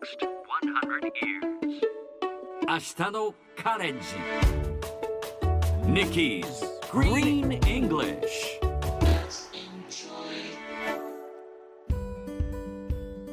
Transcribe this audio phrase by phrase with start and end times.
[0.00, 1.82] next 100 years.
[2.66, 4.06] 明日のカレンジ
[5.84, 6.44] Nikki's
[6.90, 8.60] Green English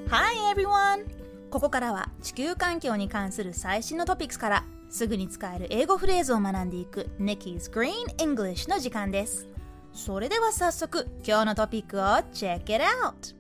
[0.10, 1.06] Hi everyone!
[1.50, 9.48] ここからは地球環境に関する最新のトピックスからすぐに使える英語フレーズを学んでいく Nikki's Green English の時間です。
[9.94, 13.36] それでは早速今日のトピックを Check it out!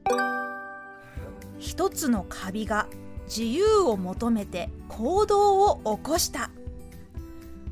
[1.59, 2.87] 一つのカビが
[3.27, 6.49] 自由を求めて行動を起こした。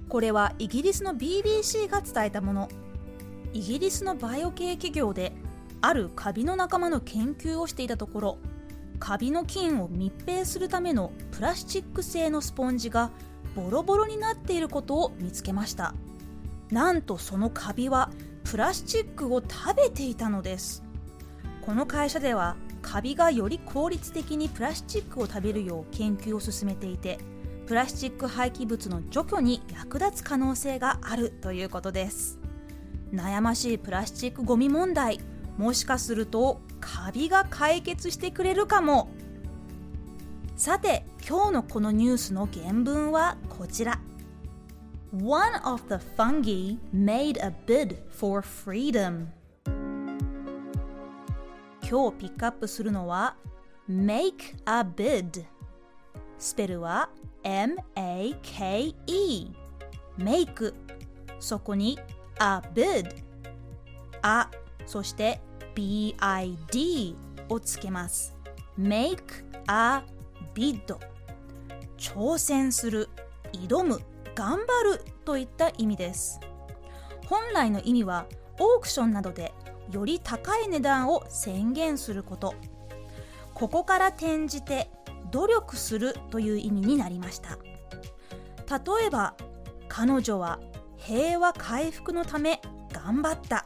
[0.08, 2.70] これはイギリスの BBC が伝えたもの。
[3.56, 5.32] イギリスのバイオ系企業で
[5.80, 8.38] あるカビの仲間の研究をしていたところ
[9.00, 13.12] カビの菌を密閉するためのプラスチック製のスポンジが
[13.56, 15.94] ボロボロになっていることを見つけました
[16.70, 18.10] なんとそのカビは
[18.44, 20.84] プラスチックを食べていたのです
[21.62, 27.18] この会社ではカビがより効率的にプラスチックを食べるよう研究を進めていて
[27.66, 32.38] プラスチック廃棄物の除去に役立つ可能性があるということです。
[33.12, 35.20] 悩ましいプラスチックゴミ問題。
[35.58, 39.10] もしかするとカビが解決してくれるかも。
[40.56, 44.00] さて今日のこのニュースの原文はこちら。
[45.12, 49.26] One of the fungi made a bid for freedom.
[51.88, 53.36] 今日ピックアップするのは
[53.88, 55.46] make a bid
[56.40, 57.10] スペルは
[57.44, 58.96] M-A-K-E
[60.18, 60.74] make
[61.40, 62.00] そこに
[62.40, 63.16] a bid
[64.24, 64.50] あ
[64.88, 65.40] そして
[65.76, 67.16] bid
[67.50, 68.36] をつけます。
[68.80, 70.04] make a
[70.56, 70.98] bid
[71.98, 73.10] 挑戦する
[73.54, 74.00] 挑む
[74.34, 76.40] 頑張るといった意味です。
[77.28, 78.26] 本来の意味は
[78.60, 79.54] オークションなどで
[79.92, 82.56] より高い値段を宣言すること。
[83.54, 84.90] ここから転じて
[85.32, 87.58] 努力するという意味になりました。
[88.68, 89.36] 例えば
[89.88, 90.60] 彼女は
[90.98, 93.66] 平和回復のため頑張った。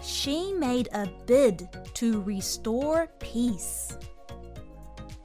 [0.00, 3.98] She made a bid to restore peace.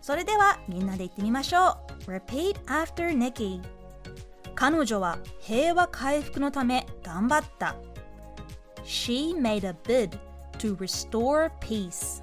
[0.02, 1.78] それではみんなで言ってみましょ
[2.08, 2.12] う。
[2.12, 3.62] Repeat after Nikki.
[4.56, 7.76] 彼女は平和回復のため頑張った。
[8.88, 10.18] She made a bid
[10.60, 12.22] to restore peace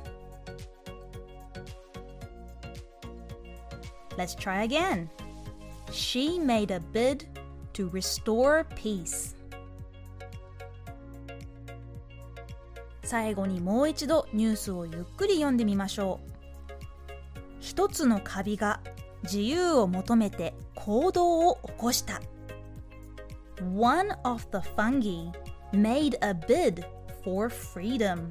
[4.17, 5.11] Let's try again
[5.93, 7.27] She made a bid
[7.75, 9.37] to restore peace
[13.03, 16.31] 最後にもう一度ニュースをゆっくり読んでみましょう
[17.61, 18.81] 一つのカビが
[19.23, 22.23] 自由を求めて行動を起こした
[23.77, 25.31] One of the fungi
[25.75, 26.85] made a bid
[27.25, 28.31] for freedom.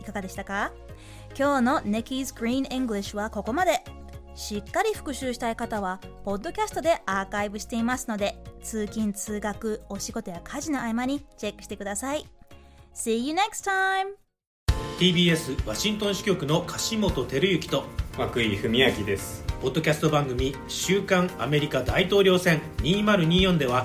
[0.00, 0.72] いかがでしたか？
[1.38, 3.80] 今日の Nikki's Green English はここまで。
[4.36, 12.24] しっかり復習したい方はポッドキャストでアーカイブしていますので通勤通学お仕事や家事の合間にチェックしてください。
[12.94, 14.14] See you next time!
[14.98, 17.84] TBS ワシントン支局の樫本照之と
[18.18, 19.44] 涌井文明です。
[19.60, 23.84] ポッドキャスト番組「週刊アメリカ大統領選2024」では